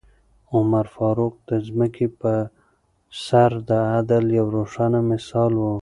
[0.53, 2.33] عمر فاروق د ځمکې په
[3.25, 5.63] سر د عدل یو روښانه مثال و.